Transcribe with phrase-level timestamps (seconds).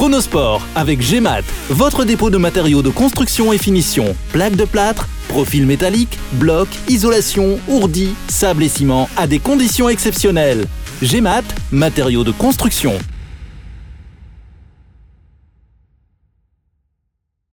[0.00, 5.66] Chronosport avec GMAT, votre dépôt de matériaux de construction et finition, plaques de plâtre, profil
[5.66, 10.64] métallique, blocs, isolation, ourdi, sable et ciment à des conditions exceptionnelles.
[11.02, 12.94] GMAT, matériaux de construction.